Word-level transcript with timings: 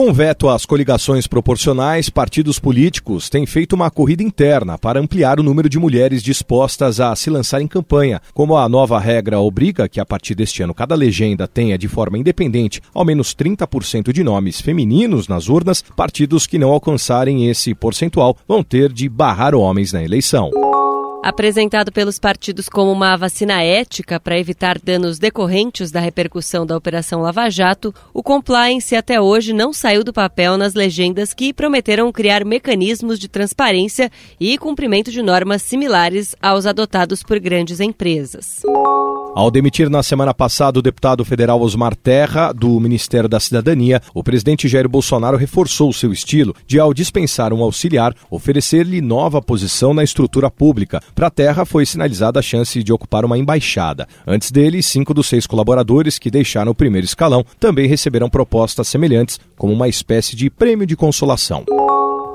Com 0.00 0.14
veto 0.14 0.48
às 0.48 0.64
coligações 0.64 1.26
proporcionais, 1.26 2.08
partidos 2.08 2.58
políticos 2.58 3.28
têm 3.28 3.44
feito 3.44 3.74
uma 3.74 3.90
corrida 3.90 4.22
interna 4.22 4.78
para 4.78 4.98
ampliar 4.98 5.38
o 5.38 5.42
número 5.42 5.68
de 5.68 5.78
mulheres 5.78 6.22
dispostas 6.22 7.00
a 7.00 7.14
se 7.14 7.28
lançar 7.28 7.60
em 7.60 7.68
campanha. 7.68 8.18
Como 8.32 8.56
a 8.56 8.66
nova 8.66 8.98
regra 8.98 9.38
obriga 9.38 9.90
que 9.90 10.00
a 10.00 10.06
partir 10.06 10.34
deste 10.34 10.62
ano 10.62 10.72
cada 10.72 10.94
legenda 10.94 11.46
tenha 11.46 11.76
de 11.76 11.86
forma 11.86 12.16
independente 12.16 12.80
ao 12.94 13.04
menos 13.04 13.34
30% 13.34 14.10
de 14.10 14.24
nomes 14.24 14.58
femininos 14.58 15.28
nas 15.28 15.50
urnas, 15.50 15.84
partidos 15.94 16.46
que 16.46 16.58
não 16.58 16.70
alcançarem 16.70 17.50
esse 17.50 17.74
percentual 17.74 18.38
vão 18.48 18.62
ter 18.62 18.90
de 18.90 19.06
barrar 19.06 19.54
homens 19.54 19.92
na 19.92 20.02
eleição. 20.02 20.50
Apresentado 21.22 21.92
pelos 21.92 22.18
partidos 22.18 22.66
como 22.66 22.90
uma 22.90 23.14
vacina 23.14 23.62
ética 23.62 24.18
para 24.18 24.38
evitar 24.38 24.78
danos 24.78 25.18
decorrentes 25.18 25.90
da 25.90 26.00
repercussão 26.00 26.64
da 26.64 26.74
Operação 26.74 27.20
Lava 27.20 27.50
Jato, 27.50 27.94
o 28.14 28.22
compliance 28.22 28.96
até 28.96 29.20
hoje 29.20 29.52
não 29.52 29.70
saiu 29.70 30.02
do 30.02 30.14
papel 30.14 30.56
nas 30.56 30.72
legendas 30.72 31.34
que 31.34 31.52
prometeram 31.52 32.10
criar 32.10 32.42
mecanismos 32.42 33.18
de 33.18 33.28
transparência 33.28 34.10
e 34.40 34.56
cumprimento 34.56 35.10
de 35.10 35.20
normas 35.20 35.60
similares 35.60 36.34
aos 36.40 36.64
adotados 36.64 37.22
por 37.22 37.38
grandes 37.38 37.80
empresas. 37.80 38.62
Ao 39.32 39.48
demitir 39.48 39.88
na 39.88 40.02
semana 40.02 40.34
passada 40.34 40.80
o 40.80 40.82
deputado 40.82 41.24
federal 41.24 41.60
Osmar 41.60 41.94
Terra, 41.94 42.52
do 42.52 42.80
Ministério 42.80 43.28
da 43.28 43.38
Cidadania, 43.38 44.02
o 44.12 44.24
presidente 44.24 44.66
Jair 44.66 44.88
Bolsonaro 44.88 45.36
reforçou 45.36 45.92
seu 45.92 46.12
estilo 46.12 46.54
de, 46.66 46.80
ao 46.80 46.92
dispensar 46.92 47.52
um 47.52 47.62
auxiliar, 47.62 48.12
oferecer-lhe 48.28 49.00
nova 49.00 49.40
posição 49.40 49.94
na 49.94 50.02
estrutura 50.02 50.50
pública. 50.50 51.00
Para 51.14 51.30
Terra 51.30 51.64
foi 51.64 51.86
sinalizada 51.86 52.40
a 52.40 52.42
chance 52.42 52.82
de 52.82 52.92
ocupar 52.92 53.24
uma 53.24 53.38
embaixada. 53.38 54.08
Antes 54.26 54.50
dele, 54.50 54.82
cinco 54.82 55.14
dos 55.14 55.28
seis 55.28 55.46
colaboradores 55.46 56.18
que 56.18 56.30
deixaram 56.30 56.72
o 56.72 56.74
primeiro 56.74 57.04
escalão 57.04 57.44
também 57.60 57.86
receberam 57.86 58.28
propostas 58.28 58.88
semelhantes, 58.88 59.38
como 59.56 59.72
uma 59.72 59.88
espécie 59.88 60.34
de 60.34 60.50
prêmio 60.50 60.86
de 60.86 60.96
consolação. 60.96 61.64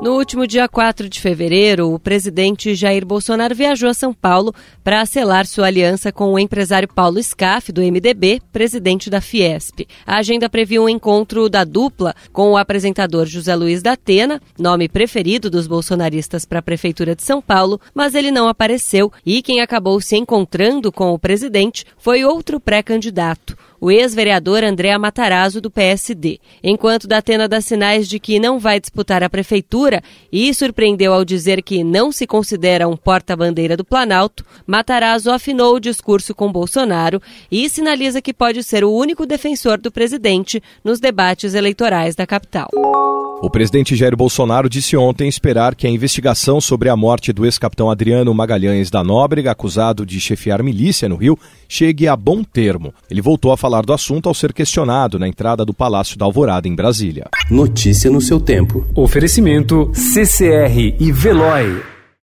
No 0.06 0.18
último 0.20 0.46
dia 0.46 0.70
4 0.70 1.10
de 1.10 1.20
fevereiro, 1.20 1.92
o 1.92 1.98
presidente 1.98 2.76
Jair 2.76 3.04
Bolsonaro 3.04 3.56
viajou 3.56 3.90
a 3.90 3.94
São 3.96 4.14
Paulo 4.14 4.54
para 4.84 5.04
selar 5.04 5.48
sua 5.48 5.66
aliança 5.66 6.12
com 6.12 6.32
o 6.32 6.38
empresário 6.38 6.88
Paulo 6.88 7.20
Scaff, 7.24 7.72
do 7.72 7.82
MDB, 7.82 8.40
presidente 8.54 9.10
da 9.10 9.20
Fiesp. 9.20 9.88
A 10.06 10.18
agenda 10.18 10.48
previu 10.48 10.84
um 10.84 10.90
encontro 10.90 11.50
da 11.50 11.64
dupla 11.64 12.14
com 12.32 12.52
o 12.52 12.56
apresentador 12.56 13.26
José 13.26 13.56
Luiz 13.56 13.82
da 13.82 13.94
Atena, 13.94 14.40
nome 14.60 14.88
preferido 14.88 15.50
dos 15.50 15.66
bolsonaristas 15.66 16.46
para 16.46 16.60
a 16.60 16.62
Prefeitura 16.62 17.16
de 17.16 17.24
São 17.24 17.42
Paulo, 17.42 17.82
mas 17.92 18.14
ele 18.14 18.30
não 18.30 18.48
apareceu 18.48 19.12
e 19.26 19.42
quem 19.42 19.60
acabou 19.60 20.00
se 20.00 20.16
encontrando 20.16 20.92
com 20.92 21.16
o 21.16 21.20
presidente 21.20 21.84
foi 21.98 22.24
outro 22.24 22.60
pré-candidato, 22.60 23.58
o 23.86 23.92
ex-vereador 23.92 24.64
André 24.64 24.98
Matarazzo, 24.98 25.62
do 25.62 25.70
PSD. 25.70 26.40
Enquanto 26.64 27.08
Datena 27.08 27.48
dá 27.48 27.62
sinais 27.62 28.10
de 28.10 28.20
que 28.20 28.40
não 28.40 28.58
vai 28.58 28.80
disputar 28.80 29.22
a 29.22 29.30
prefeitura 29.30 30.02
e 30.32 30.52
surpreendeu 30.56 31.14
ao 31.14 31.24
dizer 31.24 31.62
que 31.62 31.84
não 31.84 32.12
se 32.12 32.26
considera 32.26 32.88
um 32.88 32.98
porta-bandeira 32.98 33.78
do 33.78 33.86
Planalto, 33.86 34.44
Matarazzo 34.66 35.30
afinou 35.30 35.76
o 35.76 35.80
discurso 35.80 36.34
com 36.34 36.52
Bolsonaro 36.52 37.22
e 37.52 37.70
sinaliza 37.70 38.24
que 38.24 38.34
pode 38.34 38.64
ser 38.64 38.84
o 38.84 38.92
único 38.92 39.24
defensor 39.24 39.78
do 39.78 39.92
presidente 39.92 40.64
nos 40.84 41.00
debates 41.00 41.54
eleitorais 41.54 42.16
da 42.16 42.26
capital. 42.26 42.70
O 43.42 43.50
presidente 43.50 43.96
Jair 43.96 44.16
Bolsonaro 44.16 44.70
disse 44.70 44.96
ontem 44.96 45.28
esperar 45.28 45.76
que 45.76 45.86
a 45.86 45.90
investigação 45.90 46.62
sobre 46.62 46.90
a 46.90 46.96
morte 46.96 47.34
do 47.34 47.46
ex-capitão 47.46 47.92
Adriano 47.92 48.34
Magalhães 48.34 48.90
da 48.90 49.04
Nóbrega, 49.04 49.52
acusado 49.52 50.06
de 50.06 50.20
chefiar 50.20 50.64
milícia 50.64 51.10
no 51.10 51.16
Rio, 51.16 51.38
chegue 51.68 52.08
a 52.08 52.16
bom 52.16 52.44
termo. 52.44 52.94
Ele 53.10 53.22
voltou 53.22 53.52
a 53.52 53.58
falar 53.58 53.86
do 53.86 53.94
assunto 53.94 54.30
ao 54.30 54.34
ser 54.34 54.54
questionado 54.54 55.20
na 55.20 55.28
entrada 55.28 55.66
do 55.66 55.74
Palácio 55.74 56.18
da 56.18 56.26
Alvorada, 56.26 56.68
em 56.68 56.76
Brasília. 56.76 57.28
Notícia 57.52 58.10
no 58.10 58.22
seu 58.22 58.40
tempo. 58.40 58.86
Oferecimento 58.96 59.92
CCR 59.94 60.96
e 61.00 61.12
Veloy. 61.12 61.95